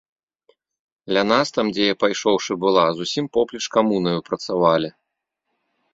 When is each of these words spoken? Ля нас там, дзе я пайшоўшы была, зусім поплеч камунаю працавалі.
Ля 1.17 1.23
нас 1.31 1.47
там, 1.57 1.65
дзе 1.75 1.83
я 1.93 1.99
пайшоўшы 2.05 2.53
была, 2.65 2.85
зусім 3.03 3.25
поплеч 3.37 3.65
камунаю 3.77 4.19
працавалі. 4.31 4.89